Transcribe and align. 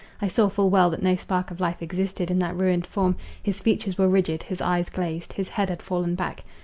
I 0.19 0.27
saw 0.29 0.49
full 0.49 0.71
well 0.71 0.89
that 0.89 1.03
no 1.03 1.15
spark 1.15 1.51
of 1.51 1.59
life 1.59 1.79
existed 1.79 2.31
in 2.31 2.39
that 2.39 2.55
ruined 2.57 2.87
form, 2.87 3.17
his 3.43 3.61
features 3.61 3.99
were 3.99 4.09
rigid, 4.09 4.41
his 4.41 4.59
eyes 4.59 4.89
glazed, 4.89 5.33
his 5.33 5.49
head 5.49 5.69
had 5.69 5.83
fallen 5.83 6.15
back. 6.15 6.43